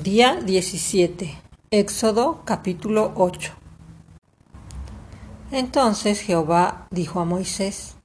Día 0.00 0.40
17. 0.42 1.38
Éxodo 1.70 2.40
capítulo 2.46 3.12
8. 3.14 3.52
Entonces 5.50 6.22
Jehová 6.22 6.86
dijo 6.90 7.20
a 7.20 7.26
Moisés, 7.26 7.96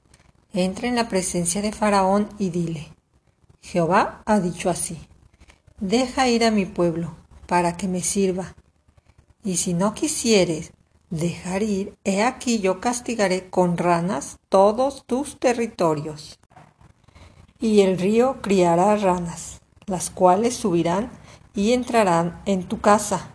entra 0.52 0.86
en 0.86 0.96
la 0.96 1.08
presencia 1.08 1.62
de 1.62 1.72
Faraón 1.72 2.28
y 2.38 2.50
dile, 2.50 2.88
Jehová 3.62 4.20
ha 4.26 4.38
dicho 4.38 4.68
así, 4.68 4.98
deja 5.80 6.28
ir 6.28 6.44
a 6.44 6.50
mi 6.50 6.66
pueblo 6.66 7.16
para 7.46 7.78
que 7.78 7.88
me 7.88 8.02
sirva, 8.02 8.54
y 9.42 9.56
si 9.56 9.72
no 9.72 9.94
quisieres 9.94 10.74
dejar 11.08 11.62
ir, 11.62 11.96
he 12.04 12.22
aquí 12.22 12.58
yo 12.58 12.82
castigaré 12.82 13.48
con 13.48 13.78
ranas 13.78 14.38
todos 14.50 15.06
tus 15.06 15.40
territorios. 15.40 16.38
Y 17.58 17.80
el 17.80 17.98
río 17.98 18.42
criará 18.42 18.94
ranas, 18.96 19.62
las 19.86 20.10
cuales 20.10 20.54
subirán 20.54 21.10
y 21.58 21.72
entrarán 21.72 22.40
en 22.46 22.68
tu 22.68 22.80
casa, 22.80 23.30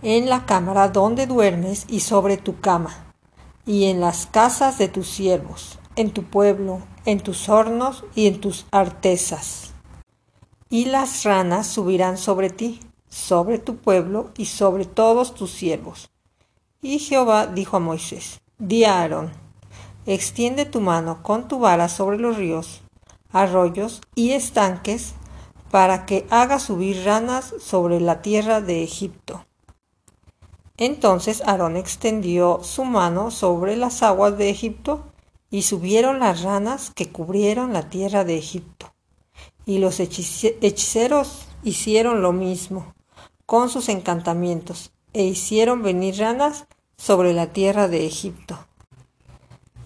en 0.00 0.30
la 0.30 0.46
cámara 0.46 0.88
donde 0.88 1.26
duermes 1.26 1.84
y 1.86 2.00
sobre 2.00 2.38
tu 2.38 2.60
cama, 2.60 3.12
y 3.66 3.90
en 3.90 4.00
las 4.00 4.24
casas 4.24 4.78
de 4.78 4.88
tus 4.88 5.06
siervos, 5.06 5.78
en 5.94 6.12
tu 6.12 6.22
pueblo, 6.24 6.80
en 7.04 7.20
tus 7.20 7.50
hornos 7.50 8.04
y 8.14 8.26
en 8.26 8.40
tus 8.40 8.64
artesas. 8.70 9.74
Y 10.70 10.86
las 10.86 11.24
ranas 11.24 11.66
subirán 11.66 12.16
sobre 12.16 12.48
ti, 12.48 12.80
sobre 13.10 13.58
tu 13.58 13.76
pueblo 13.76 14.30
y 14.38 14.46
sobre 14.46 14.86
todos 14.86 15.34
tus 15.34 15.50
siervos. 15.50 16.08
Y 16.80 17.00
Jehová 17.00 17.46
dijo 17.48 17.76
a 17.76 17.80
Moisés, 17.80 18.40
di 18.56 18.84
a 18.84 19.02
Aarón, 19.02 19.30
extiende 20.06 20.64
tu 20.64 20.80
mano 20.80 21.22
con 21.22 21.48
tu 21.48 21.58
vara 21.58 21.90
sobre 21.90 22.16
los 22.16 22.38
ríos, 22.38 22.80
arroyos 23.30 24.00
y 24.14 24.30
estanques 24.30 25.16
para 25.72 26.04
que 26.04 26.26
haga 26.28 26.60
subir 26.60 27.02
ranas 27.04 27.54
sobre 27.58 27.98
la 27.98 28.20
tierra 28.20 28.60
de 28.60 28.84
Egipto. 28.84 29.46
Entonces 30.76 31.42
Aarón 31.46 31.78
extendió 31.78 32.60
su 32.62 32.84
mano 32.84 33.30
sobre 33.30 33.74
las 33.76 34.02
aguas 34.02 34.36
de 34.36 34.50
Egipto, 34.50 35.06
y 35.50 35.62
subieron 35.62 36.20
las 36.20 36.42
ranas 36.42 36.90
que 36.90 37.10
cubrieron 37.10 37.72
la 37.72 37.88
tierra 37.90 38.24
de 38.24 38.38
Egipto. 38.38 38.92
Y 39.66 39.78
los 39.78 40.00
hechiceros 40.00 41.46
hicieron 41.62 42.22
lo 42.22 42.32
mismo 42.32 42.94
con 43.44 43.68
sus 43.68 43.88
encantamientos, 43.88 44.92
e 45.14 45.24
hicieron 45.24 45.82
venir 45.82 46.18
ranas 46.18 46.66
sobre 46.96 47.32
la 47.32 47.48
tierra 47.48 47.88
de 47.88 48.06
Egipto. 48.06 48.58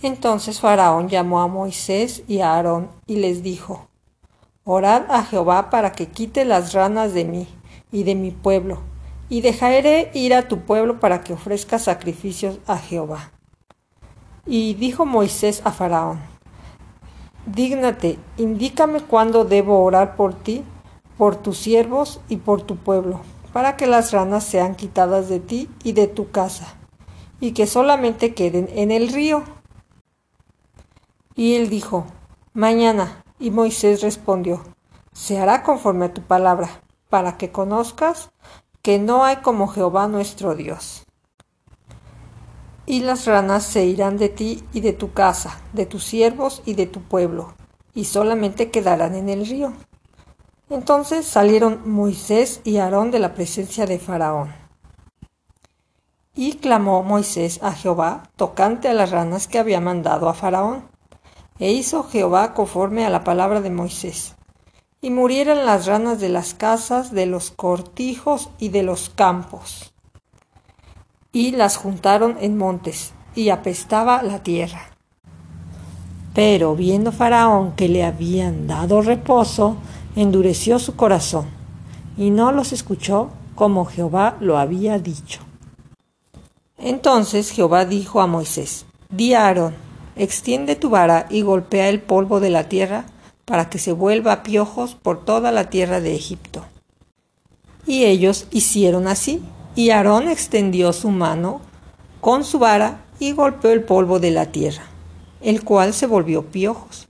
Entonces 0.02 0.60
Faraón 0.60 1.08
llamó 1.08 1.40
a 1.40 1.48
Moisés 1.48 2.22
y 2.28 2.40
a 2.40 2.54
Aarón 2.54 2.90
y 3.06 3.16
les 3.16 3.42
dijo, 3.42 3.85
Orad 4.68 5.04
a 5.10 5.22
Jehová 5.22 5.70
para 5.70 5.92
que 5.92 6.08
quite 6.08 6.44
las 6.44 6.72
ranas 6.72 7.14
de 7.14 7.24
mí 7.24 7.46
y 7.92 8.02
de 8.02 8.16
mi 8.16 8.32
pueblo, 8.32 8.80
y 9.28 9.40
dejaré 9.40 10.10
ir 10.12 10.34
a 10.34 10.48
tu 10.48 10.62
pueblo 10.62 10.98
para 10.98 11.22
que 11.22 11.34
ofrezca 11.34 11.78
sacrificios 11.78 12.58
a 12.66 12.76
Jehová. 12.76 13.30
Y 14.44 14.74
dijo 14.74 15.06
Moisés 15.06 15.62
a 15.64 15.70
Faraón, 15.70 16.18
Dígnate, 17.46 18.18
indícame 18.38 19.02
cuándo 19.02 19.44
debo 19.44 19.84
orar 19.84 20.16
por 20.16 20.34
ti, 20.34 20.64
por 21.16 21.36
tus 21.36 21.58
siervos 21.58 22.20
y 22.28 22.38
por 22.38 22.60
tu 22.60 22.74
pueblo, 22.74 23.20
para 23.52 23.76
que 23.76 23.86
las 23.86 24.10
ranas 24.10 24.42
sean 24.42 24.74
quitadas 24.74 25.28
de 25.28 25.38
ti 25.38 25.70
y 25.84 25.92
de 25.92 26.08
tu 26.08 26.32
casa, 26.32 26.74
y 27.38 27.52
que 27.52 27.68
solamente 27.68 28.34
queden 28.34 28.68
en 28.74 28.90
el 28.90 29.12
río. 29.12 29.44
Y 31.36 31.54
él 31.54 31.70
dijo, 31.70 32.04
Mañana, 32.52 33.22
y 33.38 33.50
Moisés 33.50 34.02
respondió, 34.02 34.62
Se 35.12 35.38
hará 35.38 35.62
conforme 35.62 36.06
a 36.06 36.14
tu 36.14 36.22
palabra, 36.22 36.82
para 37.08 37.36
que 37.36 37.50
conozcas 37.52 38.30
que 38.82 38.98
no 38.98 39.24
hay 39.24 39.36
como 39.36 39.68
Jehová 39.68 40.08
nuestro 40.08 40.54
Dios. 40.54 41.04
Y 42.86 43.00
las 43.00 43.26
ranas 43.26 43.64
se 43.64 43.84
irán 43.84 44.16
de 44.16 44.28
ti 44.28 44.62
y 44.72 44.80
de 44.80 44.92
tu 44.92 45.12
casa, 45.12 45.60
de 45.72 45.86
tus 45.86 46.04
siervos 46.04 46.62
y 46.64 46.74
de 46.74 46.86
tu 46.86 47.02
pueblo, 47.02 47.54
y 47.94 48.04
solamente 48.04 48.70
quedarán 48.70 49.14
en 49.14 49.28
el 49.28 49.46
río. 49.46 49.72
Entonces 50.68 51.26
salieron 51.26 51.88
Moisés 51.88 52.60
y 52.64 52.78
Aarón 52.78 53.10
de 53.10 53.20
la 53.20 53.34
presencia 53.34 53.86
de 53.86 53.98
Faraón. 53.98 54.52
Y 56.34 56.54
clamó 56.58 57.02
Moisés 57.02 57.60
a 57.62 57.72
Jehová 57.72 58.24
tocante 58.36 58.88
a 58.88 58.94
las 58.94 59.10
ranas 59.10 59.48
que 59.48 59.58
había 59.58 59.80
mandado 59.80 60.28
a 60.28 60.34
Faraón. 60.34 60.88
E 61.58 61.72
hizo 61.72 62.04
Jehová 62.04 62.54
conforme 62.54 63.06
a 63.06 63.10
la 63.10 63.24
palabra 63.24 63.60
de 63.60 63.70
Moisés. 63.70 64.34
Y 65.00 65.10
murieron 65.10 65.64
las 65.64 65.86
ranas 65.86 66.20
de 66.20 66.28
las 66.28 66.54
casas, 66.54 67.12
de 67.12 67.26
los 67.26 67.50
cortijos 67.50 68.50
y 68.58 68.70
de 68.70 68.82
los 68.82 69.10
campos. 69.10 69.92
Y 71.32 71.52
las 71.52 71.76
juntaron 71.76 72.36
en 72.40 72.56
montes, 72.56 73.12
y 73.34 73.50
apestaba 73.50 74.22
la 74.22 74.42
tierra. 74.42 74.90
Pero 76.34 76.76
viendo 76.76 77.12
Faraón 77.12 77.72
que 77.72 77.88
le 77.88 78.04
habían 78.04 78.66
dado 78.66 79.00
reposo, 79.00 79.76
endureció 80.16 80.78
su 80.78 80.96
corazón, 80.96 81.46
y 82.16 82.30
no 82.30 82.52
los 82.52 82.72
escuchó 82.72 83.30
como 83.54 83.86
Jehová 83.86 84.36
lo 84.40 84.58
había 84.58 84.98
dicho. 84.98 85.40
Entonces 86.78 87.50
Jehová 87.50 87.84
dijo 87.86 88.20
a 88.20 88.26
Moisés, 88.26 88.84
Di 89.08 89.34
a 89.34 89.48
Extiende 90.16 90.76
tu 90.76 90.90
vara 90.90 91.26
y 91.30 91.42
golpea 91.42 91.88
el 91.88 92.00
polvo 92.00 92.40
de 92.40 92.50
la 92.50 92.68
tierra 92.68 93.04
para 93.44 93.70
que 93.70 93.78
se 93.78 93.92
vuelva 93.92 94.42
piojos 94.42 94.94
por 94.94 95.24
toda 95.24 95.52
la 95.52 95.70
tierra 95.70 96.00
de 96.00 96.14
Egipto. 96.14 96.64
Y 97.86 98.04
ellos 98.04 98.46
hicieron 98.50 99.06
así, 99.06 99.42
y 99.76 99.90
Aarón 99.90 100.28
extendió 100.28 100.92
su 100.92 101.10
mano 101.10 101.60
con 102.20 102.44
su 102.44 102.58
vara 102.58 103.04
y 103.20 103.32
golpeó 103.32 103.70
el 103.70 103.84
polvo 103.84 104.18
de 104.18 104.30
la 104.30 104.46
tierra, 104.46 104.82
el 105.42 105.62
cual 105.62 105.94
se 105.94 106.06
volvió 106.06 106.46
piojos, 106.46 107.06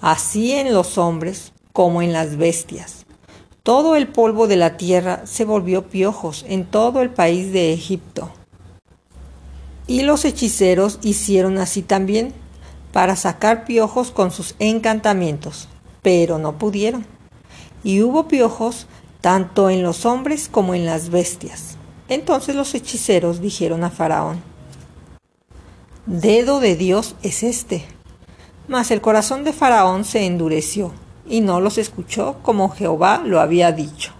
así 0.00 0.52
en 0.52 0.72
los 0.72 0.96
hombres 0.96 1.52
como 1.72 2.02
en 2.02 2.12
las 2.12 2.36
bestias. 2.36 3.04
Todo 3.62 3.96
el 3.96 4.08
polvo 4.08 4.46
de 4.46 4.56
la 4.56 4.76
tierra 4.76 5.22
se 5.26 5.44
volvió 5.44 5.88
piojos 5.88 6.44
en 6.48 6.64
todo 6.64 7.02
el 7.02 7.10
país 7.10 7.52
de 7.52 7.72
Egipto. 7.72 8.30
Y 9.86 10.02
los 10.02 10.24
hechiceros 10.24 10.98
hicieron 11.02 11.58
así 11.58 11.82
también, 11.82 12.32
para 12.94 13.16
sacar 13.16 13.64
piojos 13.64 14.12
con 14.12 14.30
sus 14.30 14.54
encantamientos, 14.60 15.68
pero 16.00 16.38
no 16.38 16.58
pudieron. 16.58 17.04
Y 17.82 18.02
hubo 18.02 18.28
piojos 18.28 18.86
tanto 19.20 19.68
en 19.68 19.82
los 19.82 20.06
hombres 20.06 20.48
como 20.48 20.76
en 20.76 20.86
las 20.86 21.10
bestias. 21.10 21.76
Entonces 22.08 22.54
los 22.54 22.72
hechiceros 22.72 23.40
dijeron 23.40 23.82
a 23.82 23.90
Faraón, 23.90 24.40
Dedo 26.06 26.60
de 26.60 26.76
Dios 26.76 27.16
es 27.24 27.42
este. 27.42 27.84
Mas 28.68 28.92
el 28.92 29.00
corazón 29.00 29.42
de 29.42 29.52
Faraón 29.52 30.04
se 30.04 30.24
endureció, 30.24 30.92
y 31.28 31.40
no 31.40 31.60
los 31.60 31.78
escuchó 31.78 32.36
como 32.42 32.68
Jehová 32.68 33.20
lo 33.24 33.40
había 33.40 33.72
dicho. 33.72 34.12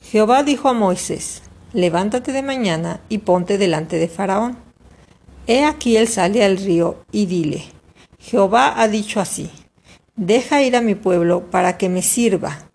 Jehová 0.00 0.44
dijo 0.44 0.70
a 0.70 0.72
Moisés, 0.72 1.42
Levántate 1.74 2.32
de 2.32 2.40
mañana 2.40 3.00
y 3.10 3.18
ponte 3.18 3.58
delante 3.58 3.98
de 3.98 4.08
Faraón 4.08 4.67
He 5.48 5.64
aquí 5.64 5.96
él 5.96 6.08
sale 6.08 6.44
al 6.44 6.58
río 6.58 6.98
y 7.10 7.24
dile, 7.24 7.64
Jehová 8.18 8.74
ha 8.76 8.86
dicho 8.86 9.18
así, 9.18 9.50
deja 10.14 10.62
ir 10.62 10.76
a 10.76 10.82
mi 10.82 10.94
pueblo 10.94 11.50
para 11.50 11.78
que 11.78 11.88
me 11.88 12.02
sirva. 12.02 12.68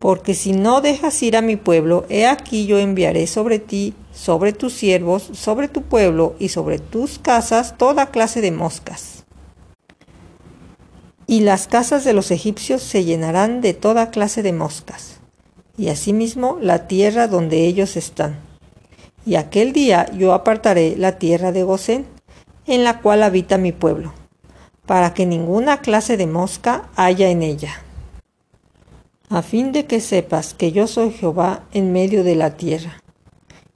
Porque 0.00 0.34
si 0.34 0.52
no 0.52 0.80
dejas 0.80 1.22
ir 1.22 1.36
a 1.36 1.40
mi 1.40 1.54
pueblo, 1.54 2.06
he 2.08 2.26
aquí 2.26 2.66
yo 2.66 2.80
enviaré 2.80 3.28
sobre 3.28 3.60
ti, 3.60 3.94
sobre 4.12 4.52
tus 4.52 4.72
siervos, 4.72 5.30
sobre 5.32 5.68
tu 5.68 5.82
pueblo 5.82 6.34
y 6.40 6.48
sobre 6.48 6.80
tus 6.80 7.20
casas 7.20 7.78
toda 7.78 8.10
clase 8.10 8.40
de 8.40 8.50
moscas. 8.50 9.24
Y 11.28 11.42
las 11.42 11.68
casas 11.68 12.02
de 12.02 12.14
los 12.14 12.32
egipcios 12.32 12.82
se 12.82 13.04
llenarán 13.04 13.60
de 13.60 13.74
toda 13.74 14.10
clase 14.10 14.42
de 14.42 14.52
moscas, 14.52 15.20
y 15.78 15.86
asimismo 15.86 16.58
la 16.60 16.88
tierra 16.88 17.28
donde 17.28 17.64
ellos 17.64 17.96
están 17.96 18.51
y 19.24 19.36
aquel 19.36 19.72
día 19.72 20.10
yo 20.12 20.32
apartaré 20.32 20.96
la 20.96 21.18
tierra 21.18 21.52
de 21.52 21.62
Gosén, 21.62 22.06
en 22.66 22.84
la 22.84 23.00
cual 23.00 23.22
habita 23.22 23.58
mi 23.58 23.72
pueblo, 23.72 24.12
para 24.86 25.14
que 25.14 25.26
ninguna 25.26 25.80
clase 25.80 26.16
de 26.16 26.26
mosca 26.26 26.88
haya 26.96 27.28
en 27.28 27.42
ella, 27.42 27.82
a 29.28 29.42
fin 29.42 29.72
de 29.72 29.86
que 29.86 30.00
sepas 30.00 30.54
que 30.54 30.72
yo 30.72 30.86
soy 30.86 31.10
Jehová 31.10 31.64
en 31.72 31.92
medio 31.92 32.24
de 32.24 32.34
la 32.34 32.56
tierra. 32.56 32.98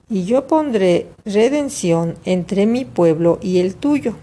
Y 0.09 0.23
yo 0.23 0.47
pondré 0.47 1.09
redención 1.25 2.15
entre 2.23 2.65
mi 2.65 2.85
pueblo 2.85 3.39
y 3.41 3.59
el 3.59 3.75
tuyo. 3.75 4.13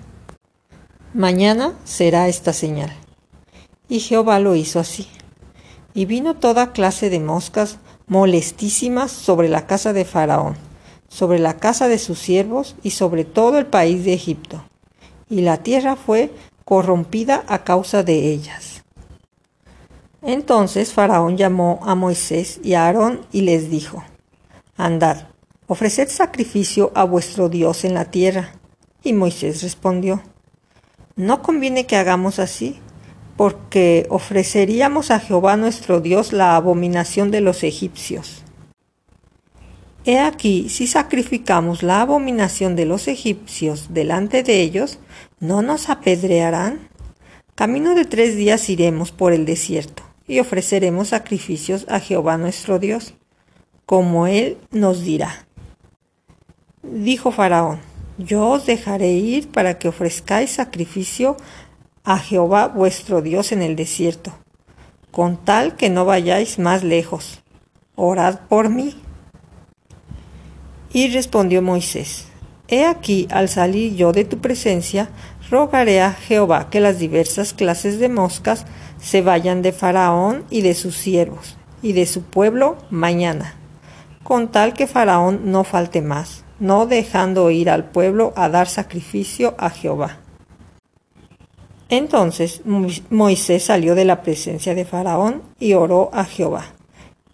Mañana 1.12 1.74
será 1.84 2.26
esta 2.26 2.54
señal. 2.54 2.90
Y 3.86 4.00
Jehová 4.00 4.38
lo 4.38 4.54
hizo 4.54 4.80
así. 4.80 5.08
Y 5.92 6.06
vino 6.06 6.36
toda 6.36 6.72
clase 6.72 7.10
de 7.10 7.20
moscas 7.20 7.78
molestísimas 8.06 9.12
sobre 9.12 9.50
la 9.50 9.66
casa 9.66 9.92
de 9.92 10.06
Faraón 10.06 10.56
sobre 11.14 11.38
la 11.38 11.58
casa 11.58 11.86
de 11.86 11.98
sus 11.98 12.18
siervos 12.18 12.74
y 12.82 12.90
sobre 12.90 13.24
todo 13.24 13.56
el 13.58 13.66
país 13.66 14.04
de 14.04 14.14
Egipto. 14.14 14.64
Y 15.30 15.42
la 15.42 15.58
tierra 15.58 15.94
fue 15.94 16.32
corrompida 16.64 17.44
a 17.46 17.62
causa 17.62 18.02
de 18.02 18.32
ellas. 18.32 18.82
Entonces 20.22 20.92
Faraón 20.92 21.36
llamó 21.36 21.78
a 21.84 21.94
Moisés 21.94 22.58
y 22.64 22.74
a 22.74 22.86
Aarón 22.86 23.20
y 23.30 23.42
les 23.42 23.70
dijo, 23.70 24.02
Andad, 24.76 25.28
ofreced 25.68 26.08
sacrificio 26.08 26.90
a 26.96 27.04
vuestro 27.04 27.48
Dios 27.48 27.84
en 27.84 27.94
la 27.94 28.06
tierra. 28.06 28.50
Y 29.04 29.12
Moisés 29.12 29.62
respondió, 29.62 30.20
No 31.14 31.42
conviene 31.42 31.86
que 31.86 31.94
hagamos 31.94 32.40
así, 32.40 32.80
porque 33.36 34.08
ofreceríamos 34.10 35.12
a 35.12 35.20
Jehová 35.20 35.56
nuestro 35.56 36.00
Dios 36.00 36.32
la 36.32 36.56
abominación 36.56 37.30
de 37.30 37.40
los 37.40 37.62
egipcios. 37.62 38.43
He 40.06 40.18
aquí, 40.18 40.68
si 40.68 40.86
sacrificamos 40.86 41.82
la 41.82 42.02
abominación 42.02 42.76
de 42.76 42.84
los 42.84 43.08
egipcios 43.08 43.94
delante 43.94 44.42
de 44.42 44.60
ellos, 44.60 44.98
¿no 45.40 45.62
nos 45.62 45.88
apedrearán? 45.88 46.88
Camino 47.54 47.94
de 47.94 48.04
tres 48.04 48.36
días 48.36 48.68
iremos 48.68 49.12
por 49.12 49.32
el 49.32 49.46
desierto 49.46 50.02
y 50.26 50.40
ofreceremos 50.40 51.08
sacrificios 51.08 51.86
a 51.88 52.00
Jehová 52.00 52.36
nuestro 52.36 52.78
Dios, 52.78 53.14
como 53.86 54.26
Él 54.26 54.58
nos 54.70 55.02
dirá. 55.02 55.46
Dijo 56.82 57.32
Faraón, 57.32 57.80
yo 58.18 58.46
os 58.50 58.66
dejaré 58.66 59.12
ir 59.12 59.48
para 59.48 59.78
que 59.78 59.88
ofrezcáis 59.88 60.50
sacrificio 60.50 61.36
a 62.04 62.18
Jehová 62.18 62.68
vuestro 62.68 63.22
Dios 63.22 63.52
en 63.52 63.62
el 63.62 63.74
desierto, 63.74 64.34
con 65.10 65.38
tal 65.38 65.76
que 65.76 65.88
no 65.88 66.04
vayáis 66.04 66.58
más 66.58 66.84
lejos. 66.84 67.42
Orad 67.96 68.40
por 68.48 68.68
mí. 68.68 68.94
Y 70.94 71.08
respondió 71.08 71.60
Moisés, 71.60 72.28
He 72.68 72.86
aquí, 72.86 73.26
al 73.30 73.48
salir 73.48 73.96
yo 73.96 74.12
de 74.12 74.24
tu 74.24 74.38
presencia, 74.38 75.10
rogaré 75.50 76.00
a 76.00 76.12
Jehová 76.12 76.70
que 76.70 76.80
las 76.80 77.00
diversas 77.00 77.52
clases 77.52 77.98
de 77.98 78.08
moscas 78.08 78.64
se 79.00 79.20
vayan 79.20 79.60
de 79.60 79.72
Faraón 79.72 80.44
y 80.50 80.62
de 80.62 80.72
sus 80.74 80.96
siervos, 80.96 81.56
y 81.82 81.94
de 81.94 82.06
su 82.06 82.22
pueblo 82.22 82.78
mañana, 82.90 83.56
con 84.22 84.52
tal 84.52 84.72
que 84.72 84.86
Faraón 84.86 85.50
no 85.50 85.64
falte 85.64 86.00
más, 86.00 86.44
no 86.60 86.86
dejando 86.86 87.50
ir 87.50 87.70
al 87.70 87.84
pueblo 87.86 88.32
a 88.36 88.48
dar 88.48 88.68
sacrificio 88.68 89.56
a 89.58 89.70
Jehová. 89.70 90.20
Entonces 91.88 92.62
Moisés 93.10 93.64
salió 93.64 93.96
de 93.96 94.04
la 94.04 94.22
presencia 94.22 94.76
de 94.76 94.84
Faraón 94.84 95.42
y 95.58 95.74
oró 95.74 96.10
a 96.12 96.24
Jehová. 96.24 96.66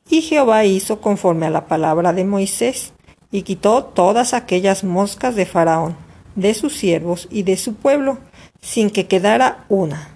Y 0.08 0.22
Jehová 0.22 0.64
hizo 0.64 1.00
conforme 1.00 1.46
a 1.46 1.50
la 1.50 1.66
palabra 1.66 2.12
de 2.12 2.24
Moisés, 2.24 2.94
y 3.30 3.42
quitó 3.42 3.84
todas 3.84 4.34
aquellas 4.34 4.84
moscas 4.84 5.34
de 5.36 5.46
Faraón, 5.46 5.96
de 6.34 6.54
sus 6.54 6.76
siervos 6.76 7.28
y 7.30 7.42
de 7.42 7.56
su 7.56 7.74
pueblo, 7.74 8.18
sin 8.60 8.90
que 8.90 9.06
quedara 9.06 9.64
una. 9.68 10.08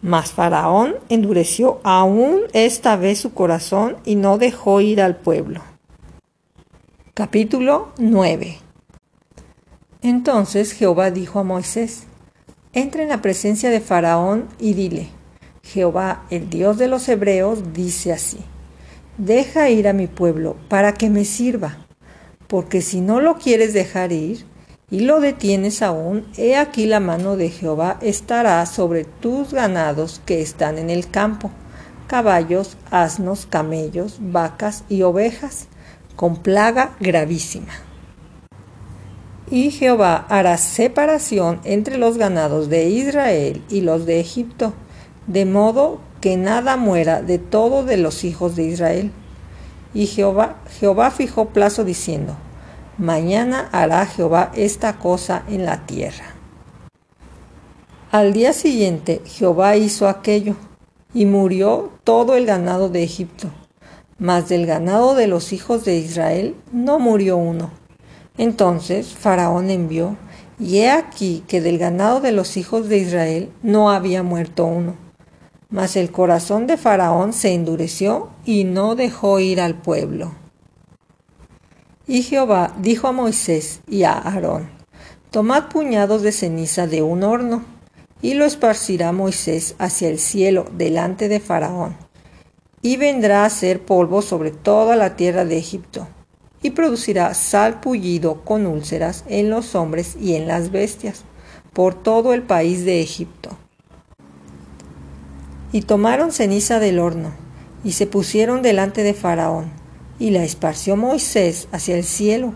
Mas 0.00 0.32
Faraón 0.32 0.96
endureció 1.08 1.80
aún 1.84 2.40
esta 2.52 2.96
vez 2.96 3.20
su 3.20 3.34
corazón 3.34 3.96
y 4.04 4.16
no 4.16 4.38
dejó 4.38 4.80
ir 4.80 5.00
al 5.00 5.16
pueblo. 5.16 5.60
Capítulo 7.14 7.92
9 7.98 8.58
Entonces 10.00 10.72
Jehová 10.72 11.10
dijo 11.10 11.38
a 11.38 11.44
Moisés, 11.44 12.04
Entra 12.72 13.02
en 13.02 13.10
la 13.10 13.20
presencia 13.20 13.68
de 13.68 13.80
Faraón 13.80 14.48
y 14.58 14.72
dile, 14.72 15.08
Jehová, 15.62 16.24
el 16.30 16.48
Dios 16.48 16.78
de 16.78 16.88
los 16.88 17.08
hebreos, 17.08 17.72
dice 17.72 18.12
así, 18.12 18.38
Deja 19.18 19.68
ir 19.68 19.88
a 19.88 19.92
mi 19.92 20.06
pueblo 20.06 20.56
para 20.68 20.94
que 20.94 21.10
me 21.10 21.26
sirva, 21.26 21.86
porque 22.46 22.80
si 22.80 23.02
no 23.02 23.20
lo 23.20 23.36
quieres 23.36 23.74
dejar 23.74 24.10
ir 24.10 24.46
y 24.90 25.00
lo 25.00 25.20
detienes 25.20 25.82
aún, 25.82 26.26
he 26.38 26.56
aquí 26.56 26.86
la 26.86 26.98
mano 26.98 27.36
de 27.36 27.50
Jehová 27.50 27.98
estará 28.00 28.64
sobre 28.64 29.04
tus 29.04 29.52
ganados 29.52 30.22
que 30.24 30.40
están 30.40 30.78
en 30.78 30.88
el 30.88 31.10
campo, 31.10 31.50
caballos, 32.06 32.78
asnos, 32.90 33.46
camellos, 33.46 34.16
vacas 34.18 34.84
y 34.88 35.02
ovejas, 35.02 35.68
con 36.16 36.36
plaga 36.36 36.96
gravísima. 36.98 37.72
Y 39.50 39.70
Jehová 39.70 40.24
hará 40.30 40.56
separación 40.56 41.60
entre 41.64 41.98
los 41.98 42.16
ganados 42.16 42.70
de 42.70 42.88
Israel 42.88 43.62
y 43.68 43.82
los 43.82 44.06
de 44.06 44.20
Egipto, 44.20 44.72
de 45.26 45.44
modo 45.44 46.00
que 46.22 46.38
nada 46.38 46.78
muera 46.78 47.20
de 47.20 47.36
todo 47.38 47.84
de 47.84 47.98
los 47.98 48.24
hijos 48.24 48.56
de 48.56 48.62
Israel. 48.64 49.12
Y 49.92 50.06
Jehová, 50.06 50.56
Jehová 50.80 51.10
fijó 51.10 51.50
plazo 51.50 51.84
diciendo, 51.84 52.34
Mañana 52.96 53.68
hará 53.72 54.06
Jehová 54.06 54.50
esta 54.54 54.98
cosa 54.98 55.42
en 55.48 55.66
la 55.66 55.84
tierra. 55.84 56.34
Al 58.10 58.32
día 58.32 58.54
siguiente 58.54 59.20
Jehová 59.26 59.76
hizo 59.76 60.08
aquello, 60.08 60.56
y 61.12 61.26
murió 61.26 61.92
todo 62.04 62.36
el 62.36 62.46
ganado 62.46 62.88
de 62.88 63.02
Egipto, 63.02 63.48
mas 64.18 64.48
del 64.48 64.64
ganado 64.64 65.14
de 65.14 65.26
los 65.26 65.52
hijos 65.52 65.84
de 65.84 65.98
Israel 65.98 66.56
no 66.72 66.98
murió 66.98 67.36
uno 67.36 67.82
entonces 68.38 69.08
Faraón 69.08 69.70
envió, 69.70 70.16
y 70.58 70.78
he 70.78 70.90
aquí 70.90 71.44
que 71.46 71.60
del 71.60 71.78
ganado 71.78 72.20
de 72.20 72.32
los 72.32 72.56
hijos 72.56 72.88
de 72.88 72.98
Israel 72.98 73.50
no 73.62 73.90
había 73.90 74.22
muerto 74.22 74.64
uno. 74.64 74.94
Mas 75.72 75.96
el 75.96 76.12
corazón 76.12 76.68
de 76.68 76.76
Faraón 76.76 77.32
se 77.32 77.52
endureció 77.52 78.28
y 78.44 78.62
no 78.62 78.94
dejó 78.94 79.40
ir 79.40 79.60
al 79.60 79.74
pueblo. 79.74 80.32
Y 82.06 82.22
Jehová 82.22 82.72
dijo 82.78 83.08
a 83.08 83.12
Moisés 83.12 83.80
y 83.88 84.04
a 84.04 84.12
Aarón, 84.12 84.70
Tomad 85.30 85.70
puñados 85.70 86.22
de 86.22 86.30
ceniza 86.30 86.86
de 86.86 87.02
un 87.02 87.24
horno, 87.24 87.64
y 88.20 88.34
lo 88.34 88.44
esparcirá 88.44 89.10
Moisés 89.10 89.74
hacia 89.78 90.08
el 90.08 90.20
cielo 90.20 90.66
delante 90.76 91.28
de 91.28 91.40
Faraón, 91.40 91.96
y 92.82 92.96
vendrá 92.98 93.44
a 93.44 93.50
ser 93.50 93.84
polvo 93.84 94.22
sobre 94.22 94.52
toda 94.52 94.94
la 94.94 95.16
tierra 95.16 95.44
de 95.44 95.58
Egipto 95.58 96.06
y 96.62 96.70
producirá 96.70 97.34
salpullido 97.34 98.44
con 98.44 98.66
úlceras 98.66 99.24
en 99.26 99.50
los 99.50 99.74
hombres 99.74 100.16
y 100.20 100.36
en 100.36 100.46
las 100.46 100.70
bestias 100.70 101.24
por 101.72 101.94
todo 101.94 102.34
el 102.34 102.42
país 102.42 102.84
de 102.84 103.00
Egipto. 103.00 103.50
Y 105.72 105.82
tomaron 105.82 106.32
ceniza 106.32 106.78
del 106.78 106.98
horno 106.98 107.32
y 107.84 107.92
se 107.92 108.06
pusieron 108.06 108.62
delante 108.62 109.02
de 109.02 109.14
Faraón, 109.14 109.72
y 110.18 110.30
la 110.30 110.44
esparció 110.44 110.96
Moisés 110.96 111.68
hacia 111.72 111.96
el 111.96 112.04
cielo, 112.04 112.54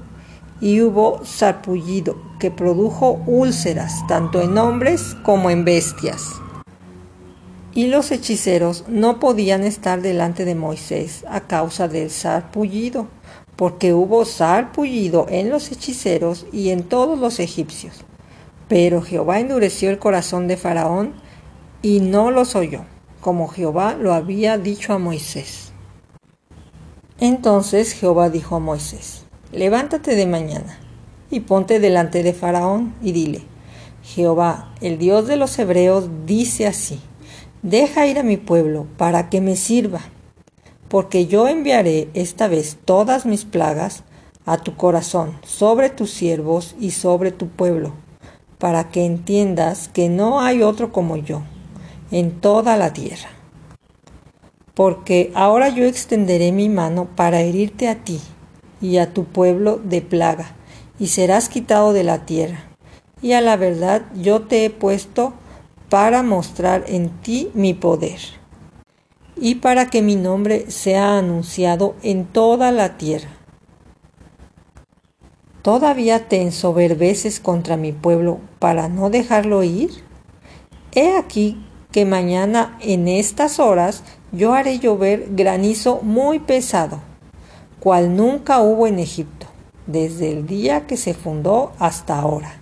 y 0.61 0.81
hubo 0.81 1.25
sarpullido 1.25 2.17
que 2.39 2.51
produjo 2.51 3.21
úlceras 3.27 4.07
tanto 4.07 4.41
en 4.41 4.57
hombres 4.57 5.17
como 5.25 5.51
en 5.51 5.65
bestias. 5.65 6.41
Y 7.75 7.89
los 7.89 8.11
hechiceros 8.11 8.85
no 8.89 9.19
podían 9.21 9.65
estar 9.65 10.01
delante 10.01 10.45
de 10.45 10.55
Moisés 10.55 11.25
a 11.29 11.41
causa 11.41 11.89
del 11.89 12.11
sarpullido, 12.11 13.09
porque 13.57 13.93
hubo 13.93 14.25
sarpullido 14.25 15.27
en 15.29 15.51
los 15.51 15.71
hechiceros 15.73 16.47
y 16.53 16.71
en 16.71 16.85
todos 16.85 17.19
los 17.19 17.41
egipcios. 17.41 18.05
Pero 18.69 19.03
Jehová 19.03 19.41
endureció 19.41 19.91
el 19.91 19.99
corazón 19.99 20.49
de 20.49 20.57
Faraón 20.57 21.15
y 21.83 22.01
no 22.01 22.31
los 22.31 22.57
oyó, 22.57 22.85
como 23.27 23.49
Jehová 23.49 23.97
lo 24.01 24.15
había 24.15 24.57
dicho 24.57 24.93
a 24.93 24.99
Moisés. 24.99 25.73
Entonces 27.19 27.93
Jehová 27.93 28.31
dijo 28.31 28.55
a 28.55 28.61
Moisés, 28.61 29.25
levántate 29.51 30.15
de 30.15 30.27
mañana 30.27 30.79
y 31.29 31.41
ponte 31.41 31.81
delante 31.81 32.23
de 32.23 32.33
Faraón 32.33 32.95
y 33.03 33.11
dile, 33.11 33.43
Jehová, 34.05 34.73
el 34.81 34.99
Dios 34.99 35.27
de 35.27 35.37
los 35.37 35.59
hebreos, 35.59 36.09
dice 36.25 36.69
así, 36.69 37.01
deja 37.63 38.07
ir 38.07 38.21
a 38.21 38.23
mi 38.23 38.37
pueblo 38.37 38.87
para 38.97 39.29
que 39.29 39.41
me 39.41 39.57
sirva 39.57 40.03
porque 40.87 41.27
yo 41.27 41.49
enviaré 41.49 42.09
esta 42.15 42.47
vez 42.47 42.79
todas 42.85 43.27
mis 43.27 43.45
plagas 43.45 44.05
a 44.45 44.59
tu 44.59 44.77
corazón, 44.77 45.37
sobre 45.43 45.91
tus 45.91 46.13
siervos 46.13 46.77
y 46.79 46.93
sobre 46.93 47.33
tu 47.33 47.49
pueblo, 47.49 47.93
para 48.59 48.91
que 48.91 49.05
entiendas 49.05 49.89
que 49.89 50.09
no 50.09 50.41
hay 50.41 50.63
otro 50.63 50.93
como 50.93 51.17
yo 51.17 51.43
en 52.11 52.41
toda 52.41 52.77
la 52.77 52.93
tierra. 52.93 53.29
Porque 54.75 55.33
ahora 55.35 55.69
yo 55.69 55.85
extenderé 55.85 56.53
mi 56.53 56.69
mano 56.69 57.09
para 57.17 57.41
herirte 57.41 57.89
a 57.89 57.97
ti 57.97 58.21
y 58.81 58.99
a 58.99 59.13
tu 59.13 59.25
pueblo 59.25 59.81
de 59.83 60.03
plaga, 60.03 60.55
y 60.99 61.09
serás 61.09 61.49
quitado 61.49 61.93
de 61.93 62.05
la 62.05 62.27
tierra. 62.27 62.65
Y 63.23 63.33
a 63.33 63.41
la 63.41 63.57
verdad 63.57 64.03
yo 64.15 64.43
te 64.43 64.65
he 64.65 64.71
puesto 64.71 65.33
para 65.89 66.23
mostrar 66.23 66.85
en 66.89 67.11
ti 67.23 67.51
mi 67.55 67.75
poder 67.75 68.19
y 69.37 69.57
para 69.57 69.87
que 69.91 70.03
mi 70.03 70.17
nombre 70.17 70.71
sea 70.71 71.19
anunciado 71.19 71.95
en 72.03 72.25
toda 72.25 72.73
la 72.73 72.97
tierra. 72.97 73.31
¿Todavía 75.63 76.29
te 76.29 76.43
ensoberbeces 76.43 77.41
contra 77.41 77.77
mi 77.77 77.93
pueblo 77.93 78.39
para 78.59 78.89
no 78.89 79.11
dejarlo 79.11 79.63
ir? 79.63 79.91
He 80.93 81.17
aquí 81.17 81.66
que 81.97 82.05
mañana 82.05 82.77
en 82.83 83.09
estas 83.09 83.59
horas 83.59 84.03
yo 84.31 84.53
haré 84.53 84.81
llover 84.81 85.29
granizo 85.31 86.01
muy 86.03 86.41
pesado, 86.41 87.01
cual 87.81 88.15
nunca 88.15 88.61
hubo 88.61 88.87
en 88.87 88.99
Egipto, 88.99 89.47
desde 89.87 90.31
el 90.31 90.47
día 90.47 90.87
que 90.87 90.99
se 90.99 91.15
fundó 91.15 91.73
hasta 91.79 92.19
ahora. 92.19 92.61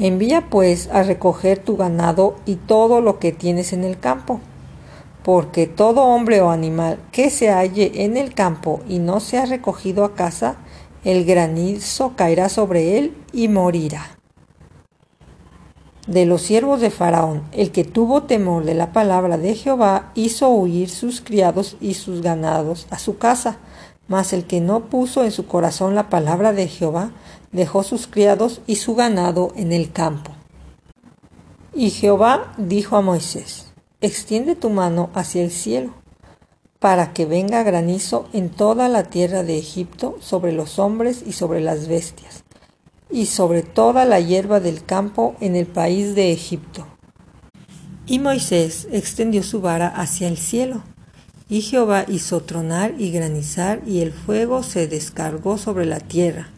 Envía 0.00 0.50
pues 0.50 0.88
a 0.88 1.04
recoger 1.04 1.60
tu 1.60 1.76
ganado 1.76 2.34
y 2.44 2.56
todo 2.56 3.00
lo 3.00 3.20
que 3.20 3.30
tienes 3.30 3.72
en 3.72 3.84
el 3.84 4.00
campo 4.00 4.40
porque 5.22 5.68
todo 5.68 6.02
hombre 6.02 6.40
o 6.40 6.50
animal 6.50 6.98
que 7.12 7.30
se 7.30 7.50
halle 7.50 8.02
en 8.04 8.16
el 8.16 8.34
campo 8.34 8.80
y 8.88 8.98
no 8.98 9.20
sea 9.20 9.46
recogido 9.46 10.04
a 10.04 10.16
casa, 10.16 10.56
el 11.04 11.24
granizo 11.24 12.14
caerá 12.16 12.48
sobre 12.48 12.98
él 12.98 13.14
y 13.32 13.46
morirá. 13.46 14.17
De 16.08 16.24
los 16.24 16.40
siervos 16.40 16.80
de 16.80 16.88
Faraón, 16.88 17.42
el 17.52 17.70
que 17.70 17.84
tuvo 17.84 18.22
temor 18.22 18.64
de 18.64 18.72
la 18.72 18.94
palabra 18.94 19.36
de 19.36 19.54
Jehová 19.54 20.10
hizo 20.14 20.48
huir 20.48 20.88
sus 20.88 21.20
criados 21.20 21.76
y 21.82 21.92
sus 21.92 22.22
ganados 22.22 22.86
a 22.88 22.98
su 22.98 23.18
casa, 23.18 23.58
mas 24.08 24.32
el 24.32 24.46
que 24.46 24.62
no 24.62 24.86
puso 24.86 25.22
en 25.22 25.32
su 25.32 25.46
corazón 25.46 25.94
la 25.94 26.08
palabra 26.08 26.54
de 26.54 26.66
Jehová 26.66 27.10
dejó 27.52 27.82
sus 27.82 28.06
criados 28.06 28.62
y 28.66 28.76
su 28.76 28.94
ganado 28.94 29.52
en 29.54 29.70
el 29.70 29.92
campo. 29.92 30.30
Y 31.74 31.90
Jehová 31.90 32.54
dijo 32.56 32.96
a 32.96 33.02
Moisés, 33.02 33.66
Extiende 34.00 34.54
tu 34.54 34.70
mano 34.70 35.10
hacia 35.12 35.42
el 35.42 35.50
cielo, 35.50 35.92
para 36.78 37.12
que 37.12 37.26
venga 37.26 37.62
granizo 37.64 38.28
en 38.32 38.48
toda 38.48 38.88
la 38.88 39.04
tierra 39.04 39.42
de 39.42 39.58
Egipto 39.58 40.16
sobre 40.20 40.52
los 40.52 40.78
hombres 40.78 41.22
y 41.26 41.32
sobre 41.32 41.60
las 41.60 41.86
bestias, 41.86 42.44
y 43.10 43.26
sobre 43.26 43.62
toda 43.62 44.04
la 44.04 44.20
hierba 44.20 44.60
del 44.60 44.84
campo 44.84 45.36
en 45.40 45.56
el 45.56 45.66
país 45.66 46.14
de 46.14 46.32
Egipto. 46.32 46.86
Y 48.06 48.18
Moisés 48.18 48.88
extendió 48.90 49.42
su 49.42 49.60
vara 49.60 49.88
hacia 49.88 50.28
el 50.28 50.38
cielo, 50.38 50.82
y 51.48 51.62
Jehová 51.62 52.04
hizo 52.08 52.40
tronar 52.40 52.94
y 52.98 53.10
granizar, 53.10 53.82
y 53.86 54.00
el 54.00 54.12
fuego 54.12 54.62
se 54.62 54.86
descargó 54.86 55.58
sobre 55.58 55.86
la 55.86 56.00
tierra, 56.00 56.50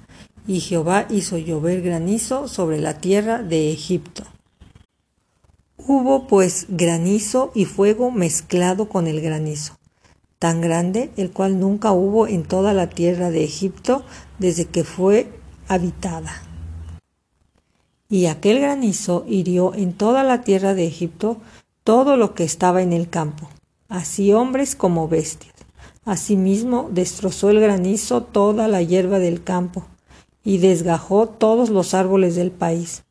y 0.47 0.61
Jehová 0.61 1.07
hizo 1.11 1.39
llover 1.39 1.83
granizo 1.83 2.49
sobre 2.49 2.81
la 2.81 2.95
tierra 2.99 3.43
de 3.43 3.73
Egipto. 3.73 4.25
Hubo 5.77 6.27
pues 6.27 6.67
granizo 6.69 7.53
y 7.55 7.65
fuego 7.65 8.11
mezclado 8.11 8.89
con 8.89 9.07
el 9.07 9.21
granizo, 9.21 9.77
tan 10.39 10.61
grande 10.61 11.11
el 11.17 11.31
cual 11.31 11.59
nunca 11.59 11.93
hubo 11.93 12.27
en 12.29 12.45
toda 12.45 12.73
la 12.73 12.89
tierra 12.89 13.31
de 13.31 13.45
Egipto 13.45 14.05
desde 14.39 14.67
que 14.67 14.85
fue 14.85 15.40
habitada. 15.71 16.43
Y 18.09 18.27
aquel 18.27 18.61
granizo 18.61 19.25
hirió 19.27 19.75
en 19.75 19.95
toda 19.95 20.25
la 20.25 20.43
tierra 20.43 20.75
de 20.75 20.87
Egipto 20.87 21.39
todo 21.85 22.17
lo 22.17 22.35
que 22.35 22.45
estaba 22.45 22.83
en 22.83 22.93
el 22.93 23.09
campo, 23.09 23.49
así 23.89 24.33
hombres 24.33 24.77
como 24.77 25.09
bestias. 25.09 25.55
Asimismo 26.05 26.89
destrozó 26.93 27.51
el 27.51 27.61
granizo 27.61 28.23
toda 28.23 28.69
la 28.69 28.83
hierba 28.83 29.19
del 29.19 29.43
campo, 29.43 29.87
y 30.45 30.59
desgajó 30.59 31.27
todos 31.27 31.71
los 31.71 31.95
árboles 31.95 32.35
del 32.35 32.51
país 32.51 33.05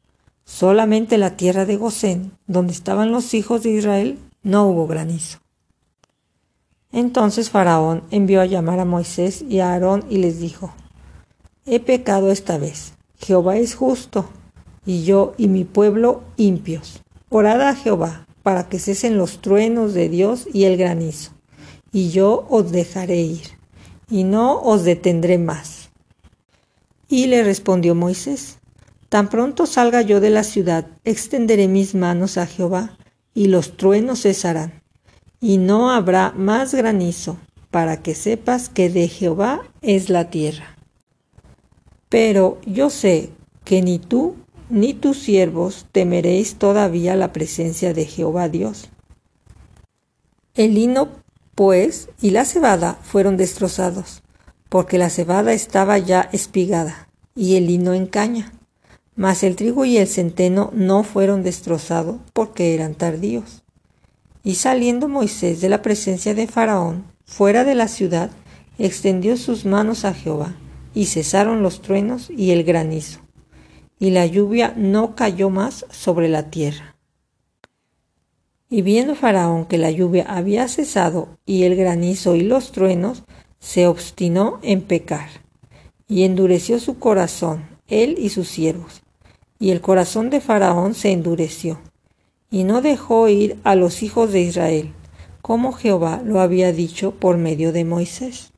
Solamente 0.50 1.20
la 1.20 1.38
tierra 1.38 1.68
de 1.68 1.78
Gosén, 1.78 2.32
donde 2.48 2.74
estaban 2.74 3.12
los 3.12 3.36
hijos 3.36 3.62
de 3.62 3.70
Israel, 3.70 4.18
no 4.42 4.66
hubo 4.66 4.88
granizo. 4.88 5.38
Entonces 6.92 7.52
Faraón 7.52 8.02
envió 8.10 8.42
a 8.42 8.48
llamar 8.48 8.80
a 8.80 8.86
Moisés 8.86 9.46
y 9.48 9.60
a 9.60 9.72
Aarón 9.72 10.06
y 10.10 10.18
les 10.18 10.40
dijo, 10.40 10.74
He 11.72 11.80
pecado 11.80 12.32
esta 12.32 12.58
vez, 12.58 12.94
Jehová 13.20 13.58
es 13.58 13.76
justo, 13.76 14.28
y 14.88 15.04
yo 15.04 15.34
y 15.38 15.50
mi 15.50 15.66
pueblo 15.66 16.24
impios. 16.36 17.04
Orad 17.30 17.62
a 17.62 17.76
Jehová 17.76 18.26
para 18.42 18.68
que 18.68 18.80
cesen 18.80 19.20
los 19.20 19.40
truenos 19.40 19.94
de 19.94 20.10
Dios 20.10 20.48
y 20.52 20.64
el 20.64 20.78
granizo, 20.78 21.34
y 21.92 22.10
yo 22.10 22.48
os 22.50 22.72
dejaré 22.72 23.18
ir, 23.18 23.44
y 24.10 24.24
no 24.24 24.60
os 24.60 24.84
detendré 24.84 25.38
más. 25.38 25.92
Y 27.08 27.28
le 27.28 27.44
respondió 27.44 27.94
Moisés, 27.94 28.58
Tan 29.10 29.30
pronto 29.30 29.68
salga 29.68 30.02
yo 30.02 30.20
de 30.20 30.32
la 30.32 30.44
ciudad, 30.44 30.88
extenderé 31.04 31.68
mis 31.68 31.94
manos 31.94 32.40
a 32.40 32.48
Jehová, 32.48 32.98
y 33.36 33.46
los 33.46 33.78
truenos 33.78 34.24
cesarán, 34.24 34.82
y 35.40 35.60
no 35.60 35.92
habrá 35.92 36.32
más 36.36 36.74
granizo, 36.74 37.38
para 37.70 38.02
que 38.02 38.16
sepas 38.16 38.70
que 38.70 38.90
de 38.90 39.08
Jehová 39.08 39.62
es 39.84 40.10
la 40.10 40.32
tierra. 40.32 40.79
Pero 42.10 42.60
yo 42.66 42.90
sé 42.90 43.30
que 43.64 43.82
ni 43.82 44.00
tú 44.00 44.36
ni 44.70 44.94
tus 44.94 45.20
siervos 45.20 45.86
temeréis 45.92 46.56
todavía 46.56 47.16
la 47.16 47.32
presencia 47.34 47.94
de 47.94 48.06
Jehová 48.06 48.50
Dios. 48.50 48.90
El 50.54 50.76
lino, 50.76 51.10
pues, 51.56 52.10
y 52.22 52.32
la 52.32 52.46
cebada 52.46 53.00
fueron 53.02 53.38
destrozados, 53.38 54.22
porque 54.68 54.98
la 54.98 55.10
cebada 55.10 55.54
estaba 55.54 55.98
ya 55.98 56.30
espigada, 56.34 57.10
y 57.36 57.56
el 57.56 57.68
lino 57.68 57.94
en 57.94 58.06
caña 58.06 58.52
mas 59.20 59.44
el 59.44 59.58
trigo 59.58 59.84
y 59.84 59.98
el 59.98 60.08
centeno 60.08 60.72
no 60.74 61.04
fueron 61.04 61.44
destrozados 61.44 62.16
porque 62.32 62.74
eran 62.74 62.96
tardíos. 62.96 63.64
Y 64.46 64.56
saliendo 64.56 65.10
Moisés 65.10 65.60
de 65.60 65.68
la 65.68 65.82
presencia 65.82 66.34
de 66.34 66.48
Faraón, 66.48 67.04
fuera 67.26 67.66
de 67.66 67.76
la 67.76 67.90
ciudad, 67.90 68.30
extendió 68.78 69.36
sus 69.36 69.66
manos 69.66 70.06
a 70.06 70.14
Jehová, 70.14 70.56
y 70.94 71.06
cesaron 71.06 71.64
los 71.64 71.82
truenos 71.82 72.30
y 72.30 72.52
el 72.52 72.64
granizo, 72.64 73.20
y 74.00 74.12
la 74.12 74.26
lluvia 74.26 74.74
no 74.76 75.16
cayó 75.16 75.50
más 75.50 75.86
sobre 75.92 76.30
la 76.30 76.50
tierra. 76.50 76.96
Y 78.70 78.82
viendo 78.82 79.16
Faraón 79.16 79.66
que 79.66 79.78
la 79.78 79.92
lluvia 79.92 80.26
había 80.28 80.68
cesado, 80.68 81.38
y 81.46 81.64
el 81.64 81.76
granizo 81.76 82.36
y 82.36 82.42
los 82.42 82.72
truenos, 82.72 83.24
se 83.60 83.88
obstinó 83.88 84.60
en 84.62 84.82
pecar, 84.82 85.30
y 86.08 86.24
endureció 86.24 86.80
su 86.80 87.00
corazón, 87.00 87.68
él 87.88 88.16
y 88.18 88.30
sus 88.30 88.48
siervos, 88.48 89.02
y 89.60 89.72
el 89.72 89.82
corazón 89.82 90.30
de 90.30 90.40
Faraón 90.40 90.94
se 90.94 91.12
endureció, 91.12 91.80
y 92.52 92.64
no 92.64 92.82
dejó 92.82 93.28
ir 93.28 93.58
a 93.64 93.76
los 93.76 94.02
hijos 94.04 94.32
de 94.32 94.42
Israel, 94.42 94.94
como 95.42 95.72
Jehová 95.72 96.22
lo 96.24 96.40
había 96.40 96.72
dicho 96.72 97.12
por 97.12 97.38
medio 97.38 97.72
de 97.72 97.86
Moisés. 97.86 98.54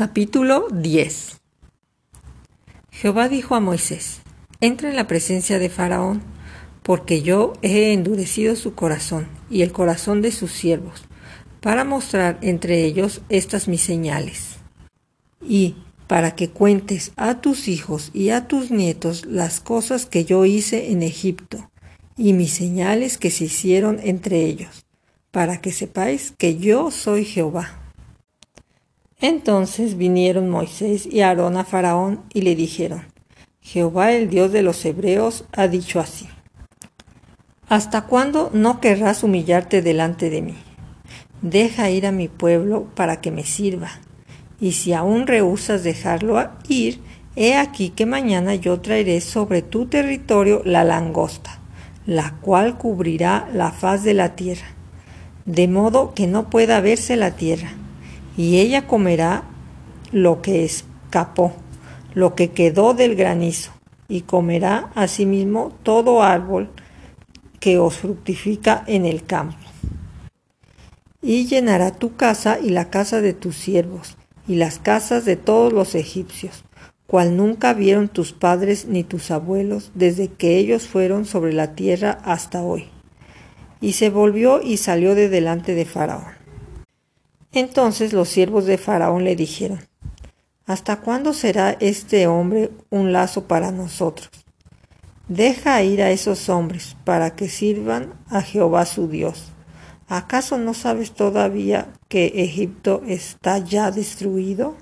Capítulo 0.00 0.68
10 0.72 1.42
Jehová 2.90 3.28
dijo 3.28 3.54
a 3.54 3.60
Moisés, 3.60 4.22
Entra 4.62 4.88
en 4.88 4.96
la 4.96 5.06
presencia 5.06 5.58
de 5.58 5.68
Faraón, 5.68 6.22
porque 6.82 7.20
yo 7.20 7.52
he 7.60 7.92
endurecido 7.92 8.56
su 8.56 8.74
corazón 8.74 9.28
y 9.50 9.60
el 9.60 9.72
corazón 9.72 10.22
de 10.22 10.32
sus 10.32 10.52
siervos, 10.52 11.02
para 11.60 11.84
mostrar 11.84 12.38
entre 12.40 12.82
ellos 12.82 13.20
estas 13.28 13.68
mis 13.68 13.82
señales. 13.82 14.56
Y 15.46 15.76
para 16.06 16.34
que 16.34 16.48
cuentes 16.48 17.12
a 17.16 17.42
tus 17.42 17.68
hijos 17.68 18.10
y 18.14 18.30
a 18.30 18.48
tus 18.48 18.70
nietos 18.70 19.26
las 19.26 19.60
cosas 19.60 20.06
que 20.06 20.24
yo 20.24 20.46
hice 20.46 20.92
en 20.92 21.02
Egipto 21.02 21.70
y 22.16 22.32
mis 22.32 22.54
señales 22.54 23.18
que 23.18 23.30
se 23.30 23.44
hicieron 23.44 24.00
entre 24.02 24.46
ellos, 24.46 24.86
para 25.30 25.60
que 25.60 25.72
sepáis 25.72 26.32
que 26.38 26.56
yo 26.56 26.90
soy 26.90 27.26
Jehová. 27.26 27.79
Entonces 29.20 29.96
vinieron 29.96 30.48
Moisés 30.48 31.06
y 31.06 31.20
Aarón 31.20 31.56
a 31.56 31.64
Faraón 31.64 32.22
y 32.32 32.42
le 32.42 32.54
dijeron, 32.54 33.04
Jehová 33.60 34.12
el 34.12 34.30
Dios 34.30 34.52
de 34.52 34.62
los 34.62 34.84
Hebreos 34.84 35.44
ha 35.52 35.68
dicho 35.68 36.00
así, 36.00 36.28
¿Hasta 37.68 38.06
cuándo 38.06 38.50
no 38.52 38.80
querrás 38.80 39.22
humillarte 39.22 39.82
delante 39.82 40.28
de 40.30 40.42
mí? 40.42 40.56
Deja 41.42 41.90
ir 41.90 42.06
a 42.06 42.12
mi 42.12 42.28
pueblo 42.28 42.88
para 42.94 43.20
que 43.20 43.30
me 43.30 43.44
sirva 43.44 43.90
y 44.60 44.72
si 44.72 44.92
aún 44.92 45.26
rehusas 45.26 45.82
dejarlo 45.82 46.50
ir, 46.68 47.00
he 47.34 47.56
aquí 47.56 47.90
que 47.90 48.06
mañana 48.06 48.54
yo 48.54 48.80
traeré 48.80 49.20
sobre 49.20 49.62
tu 49.62 49.86
territorio 49.86 50.62
la 50.64 50.84
langosta, 50.84 51.60
la 52.06 52.34
cual 52.40 52.76
cubrirá 52.76 53.48
la 53.54 53.70
faz 53.72 54.04
de 54.04 54.14
la 54.14 54.36
tierra, 54.36 54.66
de 55.46 55.66
modo 55.66 56.12
que 56.14 56.26
no 56.26 56.50
pueda 56.50 56.80
verse 56.80 57.16
la 57.16 57.30
tierra, 57.32 57.72
y 58.40 58.58
ella 58.58 58.86
comerá 58.86 59.42
lo 60.12 60.40
que 60.40 60.64
escapó, 60.64 61.52
lo 62.14 62.34
que 62.34 62.52
quedó 62.52 62.94
del 62.94 63.14
granizo, 63.14 63.70
y 64.08 64.22
comerá 64.22 64.90
asimismo 64.94 65.72
todo 65.82 66.22
árbol 66.22 66.70
que 67.60 67.78
os 67.78 67.98
fructifica 67.98 68.82
en 68.86 69.04
el 69.04 69.24
campo. 69.24 69.58
Y 71.20 71.48
llenará 71.48 71.90
tu 71.90 72.16
casa 72.16 72.58
y 72.58 72.70
la 72.70 72.88
casa 72.88 73.20
de 73.20 73.34
tus 73.34 73.56
siervos, 73.56 74.16
y 74.48 74.54
las 74.54 74.78
casas 74.78 75.26
de 75.26 75.36
todos 75.36 75.74
los 75.74 75.94
egipcios, 75.94 76.64
cual 77.06 77.36
nunca 77.36 77.74
vieron 77.74 78.08
tus 78.08 78.32
padres 78.32 78.86
ni 78.86 79.04
tus 79.04 79.30
abuelos 79.30 79.90
desde 79.94 80.28
que 80.28 80.56
ellos 80.56 80.88
fueron 80.88 81.26
sobre 81.26 81.52
la 81.52 81.74
tierra 81.74 82.12
hasta 82.24 82.62
hoy. 82.62 82.86
Y 83.82 83.92
se 83.92 84.08
volvió 84.08 84.62
y 84.62 84.78
salió 84.78 85.14
de 85.14 85.28
delante 85.28 85.74
de 85.74 85.84
Faraón. 85.84 86.39
Entonces 87.52 88.12
los 88.12 88.28
siervos 88.28 88.66
de 88.66 88.78
Faraón 88.78 89.24
le 89.24 89.36
dijeron, 89.36 89.80
¿Hasta 90.66 91.00
cuándo 91.00 91.32
será 91.32 91.76
este 91.80 92.26
hombre 92.26 92.70
un 92.90 93.12
lazo 93.12 93.44
para 93.44 93.72
nosotros? 93.72 94.30
Deja 95.28 95.82
ir 95.82 96.02
a 96.02 96.10
esos 96.10 96.48
hombres 96.48 96.96
para 97.04 97.34
que 97.36 97.48
sirvan 97.48 98.14
a 98.28 98.42
Jehová 98.42 98.86
su 98.86 99.08
Dios 99.08 99.52
¿Acaso 100.10 100.58
no 100.58 100.74
sabes 100.74 101.12
todavía 101.12 101.92
que 102.08 102.42
Egipto 102.42 103.00
está 103.06 103.58
ya 103.58 103.92
destruido? 103.92 104.76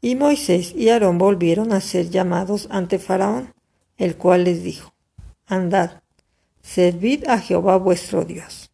Y 0.00 0.16
Moisés 0.16 0.74
y 0.74 0.88
Aarón 0.88 1.16
volvieron 1.16 1.72
a 1.72 1.80
ser 1.80 2.10
llamados 2.10 2.66
ante 2.68 2.98
Faraón, 2.98 3.54
el 3.98 4.16
cual 4.16 4.42
les 4.42 4.64
dijo, 4.64 4.92
Andad, 5.46 6.02
servid 6.60 7.28
a 7.28 7.38
Jehová 7.38 7.76
vuestro 7.76 8.24
Dios. 8.24 8.67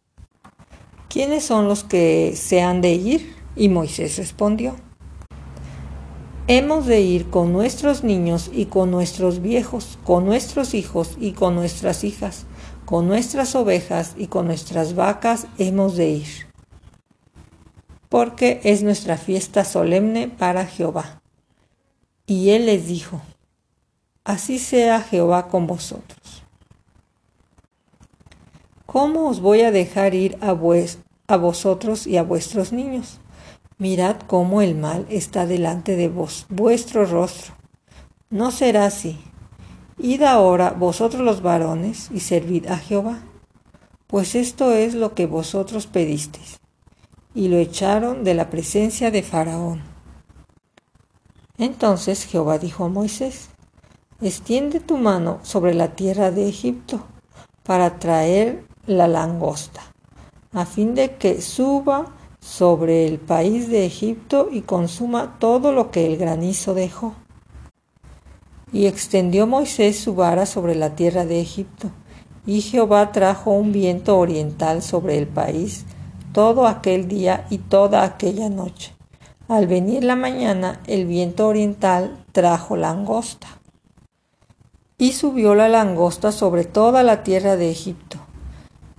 ¿Quiénes 1.15 1.45
son 1.45 1.69
los 1.69 1.85
que 1.85 2.33
se 2.35 2.61
han 2.61 2.81
de 2.81 2.91
ir? 2.91 3.37
Y 3.55 3.69
Moisés 3.69 4.17
respondió, 4.17 4.75
Hemos 6.47 6.87
de 6.87 6.99
ir 6.99 7.29
con 7.29 7.53
nuestros 7.53 8.03
niños 8.03 8.51
y 8.53 8.65
con 8.65 8.91
nuestros 8.91 9.41
viejos, 9.41 9.97
con 10.03 10.25
nuestros 10.25 10.73
hijos 10.73 11.15
y 11.17 11.31
con 11.31 11.55
nuestras 11.55 12.03
hijas, 12.03 12.43
con 12.83 13.07
nuestras 13.07 13.55
ovejas 13.55 14.13
y 14.17 14.27
con 14.27 14.47
nuestras 14.47 14.93
vacas 14.93 15.47
hemos 15.57 15.95
de 15.95 16.09
ir, 16.09 16.47
porque 18.09 18.59
es 18.65 18.83
nuestra 18.83 19.15
fiesta 19.15 19.63
solemne 19.63 20.27
para 20.27 20.65
Jehová. 20.65 21.21
Y 22.27 22.49
él 22.49 22.65
les 22.65 22.87
dijo, 22.87 23.21
Así 24.25 24.59
sea 24.59 24.99
Jehová 24.99 25.47
con 25.47 25.65
vosotros. 25.65 26.43
¿Cómo 28.85 29.29
os 29.29 29.39
voy 29.39 29.61
a 29.61 29.71
dejar 29.71 30.13
ir 30.13 30.37
a, 30.41 30.53
a 31.27 31.37
vosotros 31.37 32.07
y 32.07 32.17
a 32.17 32.23
vuestros 32.23 32.71
niños? 32.73 33.19
Mirad 33.77 34.17
cómo 34.27 34.61
el 34.61 34.75
mal 34.75 35.05
está 35.09 35.45
delante 35.45 35.95
de 35.95 36.07
vos, 36.07 36.45
vuestro 36.49 37.05
rostro. 37.05 37.55
No 38.29 38.51
será 38.51 38.85
así. 38.85 39.19
Id 39.97 40.23
ahora 40.23 40.71
vosotros 40.71 41.21
los 41.21 41.41
varones 41.41 42.09
y 42.13 42.19
servid 42.19 42.67
a 42.67 42.77
Jehová, 42.77 43.19
pues 44.07 44.35
esto 44.35 44.71
es 44.71 44.93
lo 44.93 45.13
que 45.13 45.25
vosotros 45.25 45.87
pedisteis. 45.87 46.59
Y 47.33 47.47
lo 47.47 47.57
echaron 47.57 48.23
de 48.23 48.33
la 48.33 48.49
presencia 48.49 49.11
de 49.11 49.23
Faraón. 49.23 49.81
Entonces 51.57 52.25
Jehová 52.25 52.59
dijo 52.59 52.85
a 52.85 52.89
Moisés, 52.89 53.49
extiende 54.21 54.79
tu 54.79 54.97
mano 54.97 55.39
sobre 55.43 55.73
la 55.73 55.95
tierra 55.95 56.31
de 56.31 56.47
Egipto 56.47 57.05
para 57.63 57.99
traer 57.99 58.65
la 58.85 59.07
langosta, 59.07 59.81
a 60.55 60.65
fin 60.65 60.95
de 60.95 61.17
que 61.17 61.41
suba 61.41 62.15
sobre 62.39 63.05
el 63.05 63.19
país 63.19 63.69
de 63.69 63.85
Egipto 63.85 64.47
y 64.49 64.61
consuma 64.61 65.37
todo 65.37 65.73
lo 65.73 65.91
que 65.91 66.05
el 66.05 66.15
granizo 66.15 66.73
dejó. 66.73 67.13
Y 68.71 68.85
extendió 68.85 69.47
Moisés 69.47 69.99
su 69.99 70.15
vara 70.15 70.45
sobre 70.45 70.75
la 70.75 70.95
tierra 70.95 71.25
de 71.25 71.41
Egipto, 71.41 71.91
y 72.45 72.61
Jehová 72.61 73.11
trajo 73.11 73.51
un 73.51 73.73
viento 73.73 74.17
oriental 74.17 74.81
sobre 74.81 75.17
el 75.17 75.27
país 75.27 75.85
todo 76.31 76.67
aquel 76.67 77.09
día 77.09 77.45
y 77.49 77.57
toda 77.57 78.03
aquella 78.03 78.49
noche. 78.49 78.93
Al 79.49 79.67
venir 79.67 80.05
la 80.05 80.15
mañana, 80.15 80.81
el 80.87 81.05
viento 81.05 81.47
oriental 81.47 82.23
trajo 82.31 82.77
langosta. 82.77 83.47
Y 84.97 85.11
subió 85.11 85.53
la 85.53 85.67
langosta 85.67 86.31
sobre 86.31 86.63
toda 86.63 87.03
la 87.03 87.23
tierra 87.23 87.57
de 87.57 87.71
Egipto, 87.71 88.19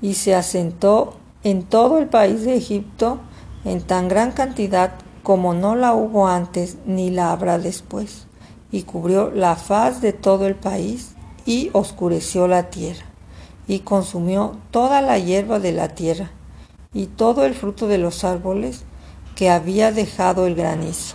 y 0.03 0.15
se 0.15 0.35
asentó 0.35 1.15
en 1.47 1.63
todo 1.63 1.99
el 1.99 2.09
país 2.09 2.43
de 2.43 2.57
Egipto, 2.57 3.21
en 3.65 3.81
tan 3.81 4.09
gran 4.09 4.33
cantidad 4.33 4.95
como 5.23 5.55
no 5.55 5.77
la 5.77 5.95
hubo 5.95 6.27
antes 6.27 6.79
ni 6.87 7.11
la 7.11 7.31
habrá 7.31 7.61
después, 7.61 8.27
y 8.73 8.83
cubrió 8.83 9.31
la 9.31 9.55
faz 9.55 10.01
de 10.01 10.13
todo 10.13 10.49
el 10.49 10.57
país 10.57 11.13
y 11.45 11.71
oscureció 11.73 12.49
la 12.49 12.65
tierra, 12.65 13.05
y 13.69 13.81
consumió 13.81 14.57
toda 14.73 15.01
la 15.03 15.21
hierba 15.21 15.61
de 15.61 15.71
la 15.71 15.91
tierra, 15.91 16.33
y 16.93 17.07
todo 17.07 17.45
el 17.45 17.55
fruto 17.55 17.87
de 17.87 17.99
los 17.99 18.25
árboles 18.25 18.83
que 19.37 19.49
había 19.49 19.93
dejado 19.93 20.49
el 20.49 20.57
granizo. 20.57 21.15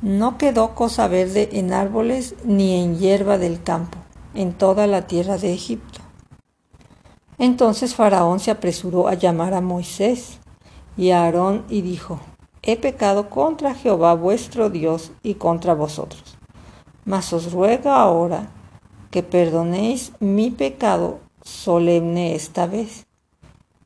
No 0.00 0.38
quedó 0.38 0.76
cosa 0.76 1.08
verde 1.08 1.48
en 1.54 1.72
árboles 1.72 2.36
ni 2.44 2.80
en 2.80 3.00
hierba 3.00 3.36
del 3.36 3.64
campo, 3.64 3.98
en 4.34 4.52
toda 4.52 4.86
la 4.86 5.08
tierra 5.08 5.38
de 5.38 5.52
Egipto. 5.52 5.91
Entonces 7.42 7.96
Faraón 7.96 8.38
se 8.38 8.52
apresuró 8.52 9.08
a 9.08 9.14
llamar 9.14 9.52
a 9.52 9.60
Moisés 9.60 10.38
y 10.96 11.10
a 11.10 11.24
Aarón 11.24 11.64
y 11.68 11.82
dijo, 11.82 12.20
He 12.62 12.76
pecado 12.76 13.30
contra 13.30 13.74
Jehová 13.74 14.14
vuestro 14.14 14.70
Dios 14.70 15.10
y 15.24 15.34
contra 15.34 15.74
vosotros. 15.74 16.22
Mas 17.04 17.32
os 17.32 17.50
ruego 17.50 17.90
ahora 17.90 18.48
que 19.10 19.24
perdonéis 19.24 20.12
mi 20.20 20.52
pecado 20.52 21.18
solemne 21.42 22.36
esta 22.36 22.68
vez, 22.68 23.06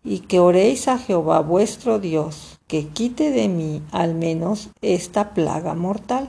y 0.04 0.18
que 0.18 0.38
oréis 0.38 0.86
a 0.86 0.98
Jehová 0.98 1.40
vuestro 1.40 1.98
Dios, 1.98 2.58
que 2.66 2.88
quite 2.88 3.30
de 3.30 3.48
mí 3.48 3.82
al 3.90 4.14
menos 4.14 4.68
esta 4.82 5.32
plaga 5.32 5.72
mortal. 5.72 6.28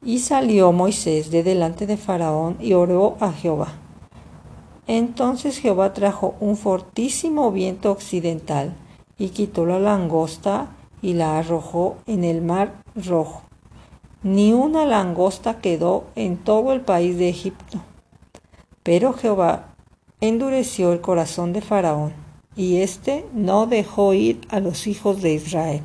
Y 0.00 0.20
salió 0.20 0.70
Moisés 0.70 1.32
de 1.32 1.42
delante 1.42 1.88
de 1.88 1.96
Faraón 1.96 2.56
y 2.60 2.74
oró 2.74 3.16
a 3.18 3.32
Jehová. 3.32 3.80
Entonces 4.86 5.58
Jehová 5.58 5.94
trajo 5.94 6.34
un 6.40 6.56
fortísimo 6.56 7.50
viento 7.50 7.90
occidental 7.90 8.74
y 9.18 9.30
quitó 9.30 9.64
la 9.64 9.78
langosta 9.78 10.68
y 11.00 11.14
la 11.14 11.38
arrojó 11.38 11.96
en 12.06 12.24
el 12.24 12.42
mar 12.42 12.82
rojo. 12.94 13.42
Ni 14.22 14.52
una 14.52 14.84
langosta 14.84 15.60
quedó 15.60 16.04
en 16.16 16.36
todo 16.36 16.72
el 16.72 16.82
país 16.82 17.16
de 17.16 17.28
Egipto. 17.28 17.78
Pero 18.82 19.12
Jehová 19.14 19.74
endureció 20.20 20.92
el 20.92 21.00
corazón 21.00 21.52
de 21.52 21.60
Faraón, 21.60 22.12
y 22.56 22.76
éste 22.76 23.26
no 23.34 23.66
dejó 23.66 24.14
ir 24.14 24.40
a 24.48 24.60
los 24.60 24.86
hijos 24.86 25.20
de 25.20 25.34
Israel. 25.34 25.82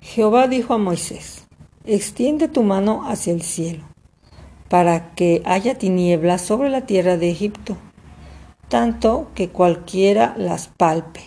Jehová 0.00 0.48
dijo 0.48 0.74
a 0.74 0.78
Moisés, 0.78 1.46
extiende 1.84 2.48
tu 2.48 2.62
mano 2.62 3.08
hacia 3.08 3.32
el 3.32 3.42
cielo 3.42 3.89
para 4.70 5.16
que 5.16 5.42
haya 5.46 5.76
tinieblas 5.76 6.42
sobre 6.42 6.70
la 6.70 6.86
tierra 6.86 7.16
de 7.16 7.28
Egipto, 7.28 7.76
tanto 8.68 9.26
que 9.34 9.48
cualquiera 9.48 10.32
las 10.38 10.68
palpe. 10.68 11.22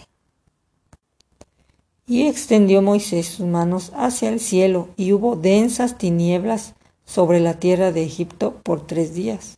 Y 2.07 2.27
extendió 2.27 2.81
Moisés 2.81 3.25
sus 3.27 3.45
manos 3.45 3.91
hacia 3.97 4.29
el 4.29 4.39
cielo, 4.39 4.87
y 4.95 5.11
hubo 5.11 5.35
densas 5.35 5.97
tinieblas 5.97 6.75
sobre 7.03 7.41
la 7.41 7.55
tierra 7.55 7.91
de 7.91 8.03
Egipto 8.03 8.61
por 8.63 8.87
tres 8.87 9.13
días. 9.13 9.57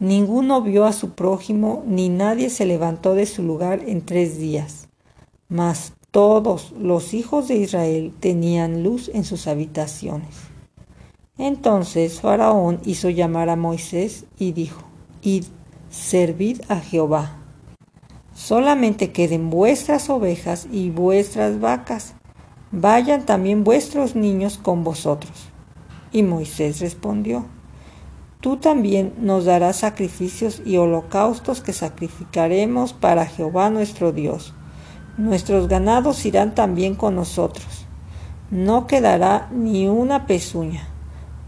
Ninguno 0.00 0.60
vio 0.60 0.84
a 0.84 0.92
su 0.92 1.10
prójimo, 1.10 1.84
ni 1.86 2.08
nadie 2.08 2.50
se 2.50 2.66
levantó 2.66 3.14
de 3.14 3.26
su 3.26 3.44
lugar 3.44 3.84
en 3.86 4.04
tres 4.04 4.36
días. 4.36 4.88
Mas 5.48 5.92
todos 6.10 6.72
los 6.72 7.14
hijos 7.14 7.46
de 7.46 7.54
Israel 7.54 8.12
tenían 8.18 8.82
luz 8.82 9.12
en 9.14 9.22
sus 9.22 9.46
habitaciones. 9.46 10.51
Entonces 11.38 12.20
Faraón 12.20 12.80
hizo 12.84 13.08
llamar 13.08 13.48
a 13.48 13.56
Moisés 13.56 14.26
y 14.38 14.52
dijo, 14.52 14.82
Id, 15.22 15.44
servid 15.88 16.60
a 16.68 16.78
Jehová. 16.78 17.38
Solamente 18.34 19.12
queden 19.12 19.48
vuestras 19.48 20.10
ovejas 20.10 20.68
y 20.70 20.90
vuestras 20.90 21.58
vacas. 21.58 22.14
Vayan 22.70 23.24
también 23.24 23.64
vuestros 23.64 24.14
niños 24.14 24.58
con 24.58 24.84
vosotros. 24.84 25.32
Y 26.12 26.22
Moisés 26.22 26.80
respondió, 26.80 27.46
Tú 28.40 28.58
también 28.58 29.14
nos 29.16 29.46
darás 29.46 29.76
sacrificios 29.76 30.60
y 30.66 30.76
holocaustos 30.76 31.62
que 31.62 31.72
sacrificaremos 31.72 32.92
para 32.92 33.24
Jehová 33.24 33.70
nuestro 33.70 34.12
Dios. 34.12 34.52
Nuestros 35.16 35.66
ganados 35.68 36.26
irán 36.26 36.54
también 36.54 36.94
con 36.94 37.14
nosotros. 37.14 37.86
No 38.50 38.86
quedará 38.86 39.48
ni 39.50 39.88
una 39.88 40.26
pezuña 40.26 40.91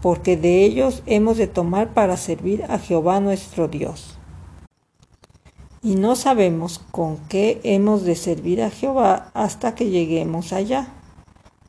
porque 0.05 0.37
de 0.37 0.63
ellos 0.63 1.01
hemos 1.07 1.35
de 1.35 1.47
tomar 1.47 1.95
para 1.95 2.15
servir 2.15 2.63
a 2.69 2.77
Jehová 2.77 3.19
nuestro 3.19 3.67
Dios. 3.67 4.19
Y 5.81 5.95
no 5.95 6.15
sabemos 6.15 6.79
con 6.91 7.17
qué 7.27 7.59
hemos 7.63 8.03
de 8.03 8.15
servir 8.15 8.61
a 8.61 8.69
Jehová 8.69 9.31
hasta 9.33 9.73
que 9.73 9.89
lleguemos 9.89 10.53
allá. 10.53 10.89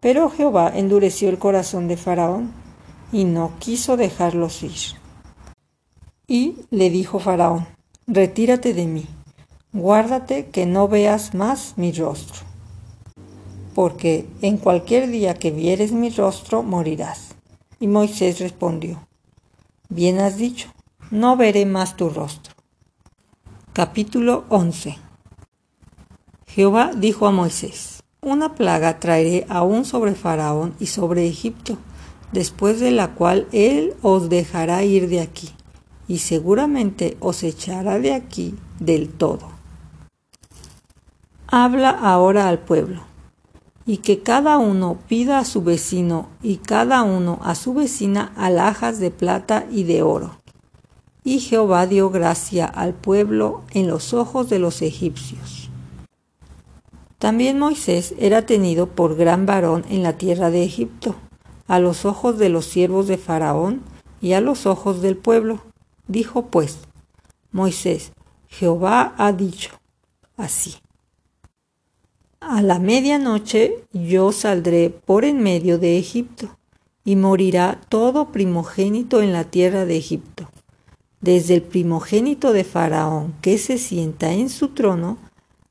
Pero 0.00 0.28
Jehová 0.28 0.70
endureció 0.74 1.30
el 1.30 1.38
corazón 1.38 1.88
de 1.88 1.96
Faraón 1.96 2.52
y 3.10 3.24
no 3.24 3.52
quiso 3.58 3.96
dejarlos 3.96 4.62
ir. 4.62 4.98
Y 6.26 6.56
le 6.70 6.90
dijo 6.90 7.18
Faraón, 7.18 7.66
retírate 8.06 8.74
de 8.74 8.84
mí, 8.84 9.06
guárdate 9.72 10.48
que 10.48 10.66
no 10.66 10.88
veas 10.88 11.32
más 11.32 11.72
mi 11.78 11.90
rostro, 11.90 12.42
porque 13.74 14.26
en 14.42 14.58
cualquier 14.58 15.08
día 15.08 15.32
que 15.32 15.50
vieres 15.50 15.90
mi 15.92 16.10
rostro 16.10 16.62
morirás. 16.62 17.25
Y 17.78 17.88
Moisés 17.88 18.40
respondió, 18.40 19.06
Bien 19.90 20.18
has 20.18 20.38
dicho, 20.38 20.68
no 21.10 21.36
veré 21.36 21.66
más 21.66 21.94
tu 21.94 22.08
rostro. 22.08 22.54
Capítulo 23.74 24.44
11 24.48 24.96
Jehová 26.46 26.92
dijo 26.96 27.26
a 27.26 27.32
Moisés, 27.32 28.02
Una 28.22 28.54
plaga 28.54 28.98
traeré 28.98 29.44
aún 29.50 29.84
sobre 29.84 30.14
Faraón 30.14 30.74
y 30.80 30.86
sobre 30.86 31.28
Egipto, 31.28 31.76
después 32.32 32.80
de 32.80 32.92
la 32.92 33.14
cual 33.14 33.46
él 33.52 33.92
os 34.00 34.30
dejará 34.30 34.82
ir 34.82 35.10
de 35.10 35.20
aquí, 35.20 35.50
y 36.08 36.20
seguramente 36.20 37.18
os 37.20 37.42
echará 37.42 37.98
de 37.98 38.14
aquí 38.14 38.54
del 38.80 39.10
todo. 39.10 39.50
Habla 41.46 41.90
ahora 41.90 42.48
al 42.48 42.58
pueblo 42.58 43.15
y 43.86 43.98
que 43.98 44.22
cada 44.22 44.58
uno 44.58 44.98
pida 45.08 45.38
a 45.38 45.44
su 45.44 45.62
vecino 45.62 46.28
y 46.42 46.56
cada 46.56 47.04
uno 47.04 47.38
a 47.42 47.54
su 47.54 47.72
vecina 47.72 48.32
alhajas 48.36 48.98
de 48.98 49.12
plata 49.12 49.66
y 49.70 49.84
de 49.84 50.02
oro, 50.02 50.40
y 51.22 51.38
Jehová 51.38 51.86
dio 51.86 52.10
gracia 52.10 52.66
al 52.66 52.94
pueblo 52.94 53.62
en 53.70 53.86
los 53.86 54.12
ojos 54.12 54.50
de 54.50 54.58
los 54.58 54.82
egipcios. 54.82 55.70
También 57.18 57.58
Moisés 57.58 58.14
era 58.18 58.42
tenido 58.42 58.88
por 58.88 59.16
gran 59.16 59.46
varón 59.46 59.84
en 59.88 60.02
la 60.02 60.18
tierra 60.18 60.50
de 60.50 60.64
Egipto, 60.64 61.14
a 61.66 61.78
los 61.78 62.04
ojos 62.04 62.38
de 62.38 62.48
los 62.48 62.66
siervos 62.66 63.06
de 63.06 63.16
Faraón 63.16 63.82
y 64.20 64.32
a 64.32 64.40
los 64.40 64.66
ojos 64.66 65.00
del 65.00 65.16
pueblo. 65.16 65.60
Dijo 66.08 66.46
pues, 66.46 66.78
Moisés, 67.52 68.12
Jehová 68.48 69.14
ha 69.16 69.32
dicho 69.32 69.70
así. 70.36 70.76
A 72.48 72.62
la 72.62 72.78
medianoche 72.78 73.84
yo 73.92 74.30
saldré 74.30 74.90
por 74.90 75.24
en 75.24 75.42
medio 75.42 75.78
de 75.78 75.98
Egipto, 75.98 76.56
y 77.04 77.16
morirá 77.16 77.80
todo 77.88 78.30
primogénito 78.30 79.20
en 79.20 79.32
la 79.32 79.44
tierra 79.44 79.84
de 79.84 79.96
Egipto 79.96 80.48
desde 81.20 81.54
el 81.54 81.62
primogénito 81.62 82.52
de 82.52 82.62
Faraón 82.62 83.34
que 83.40 83.58
se 83.58 83.78
sienta 83.78 84.32
en 84.32 84.48
su 84.48 84.68
trono 84.68 85.18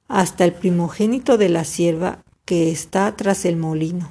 hasta 0.09 0.43
el 0.43 0.51
primogénito 0.51 1.37
de 1.37 1.47
la 1.47 1.63
sierva 1.63 2.19
que 2.43 2.71
está 2.71 3.15
tras 3.15 3.45
el 3.45 3.55
molino, 3.55 4.09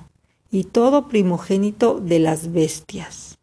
y 0.51 0.65
todo 0.65 1.09
primogénito 1.09 2.01
de 2.01 2.19
las 2.19 2.51
bestias. 2.53 3.37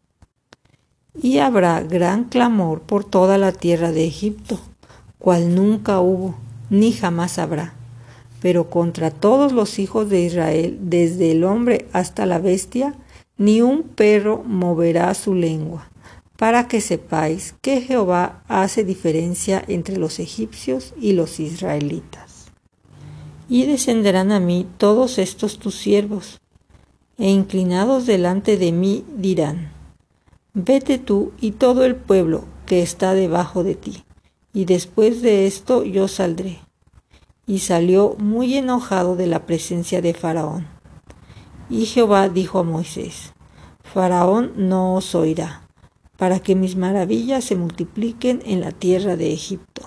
Y 1.14 1.38
habrá 1.38 1.80
gran 1.80 2.24
clamor 2.24 2.80
por 2.80 3.04
toda 3.04 3.38
la 3.38 3.52
tierra 3.52 3.92
de 3.92 4.04
Egipto, 4.04 4.58
cual 5.20 5.54
nunca 5.54 6.00
hubo, 6.00 6.34
ni 6.70 6.90
jamás 6.92 7.38
habrá. 7.38 7.81
Pero 8.42 8.68
contra 8.68 9.10
todos 9.10 9.52
los 9.52 9.78
hijos 9.78 10.10
de 10.10 10.20
Israel, 10.20 10.78
desde 10.82 11.30
el 11.30 11.44
hombre 11.44 11.86
hasta 11.92 12.26
la 12.26 12.38
bestia, 12.38 12.94
ni 13.38 13.62
un 13.62 13.84
perro 13.84 14.42
moverá 14.44 15.14
su 15.14 15.34
lengua 15.34 15.92
para 16.42 16.66
que 16.66 16.80
sepáis 16.80 17.54
que 17.62 17.82
Jehová 17.82 18.42
hace 18.48 18.82
diferencia 18.82 19.62
entre 19.68 19.96
los 19.96 20.18
egipcios 20.18 20.92
y 21.00 21.12
los 21.12 21.38
israelitas. 21.38 22.46
Y 23.48 23.66
descenderán 23.66 24.32
a 24.32 24.40
mí 24.40 24.66
todos 24.76 25.20
estos 25.20 25.60
tus 25.60 25.76
siervos, 25.76 26.40
e 27.16 27.30
inclinados 27.30 28.06
delante 28.06 28.56
de 28.56 28.72
mí 28.72 29.04
dirán, 29.16 29.70
Vete 30.52 30.98
tú 30.98 31.30
y 31.40 31.52
todo 31.52 31.84
el 31.84 31.94
pueblo 31.94 32.42
que 32.66 32.82
está 32.82 33.14
debajo 33.14 33.62
de 33.62 33.76
ti, 33.76 34.02
y 34.52 34.64
después 34.64 35.22
de 35.22 35.46
esto 35.46 35.84
yo 35.84 36.08
saldré. 36.08 36.58
Y 37.46 37.58
salió 37.58 38.16
muy 38.18 38.56
enojado 38.56 39.16
de 39.16 39.26
la 39.26 39.46
presencia 39.46 40.00
de 40.00 40.14
Faraón. 40.14 40.68
Y 41.68 41.86
Jehová 41.86 42.28
dijo 42.28 42.60
a 42.60 42.62
Moisés, 42.62 43.32
Faraón 43.82 44.52
no 44.56 44.94
os 44.94 45.14
oirá 45.14 45.62
para 46.22 46.38
que 46.38 46.54
mis 46.54 46.76
maravillas 46.76 47.42
se 47.42 47.56
multipliquen 47.56 48.42
en 48.44 48.60
la 48.60 48.70
tierra 48.70 49.16
de 49.16 49.32
Egipto. 49.32 49.82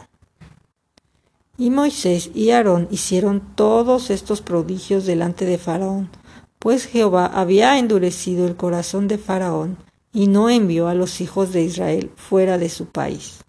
Y 1.58 1.70
Moisés 1.70 2.30
y 2.36 2.50
Aarón 2.50 2.90
hicieron 2.92 3.56
todos 3.56 4.10
estos 4.10 4.42
prodigios 4.42 5.06
delante 5.06 5.46
de 5.46 5.58
Faraón, 5.58 6.10
pues 6.60 6.88
Jehová 6.88 7.26
había 7.28 7.80
endurecido 7.80 8.48
el 8.48 8.58
corazón 8.58 9.08
de 9.08 9.18
Faraón 9.18 9.78
y 10.12 10.28
no 10.28 10.50
envió 10.50 10.90
a 10.90 10.94
los 10.94 11.22
hijos 11.22 11.54
de 11.54 11.64
Israel 11.64 12.12
fuera 12.18 12.58
de 12.58 12.68
su 12.68 12.88
país. 12.88 13.45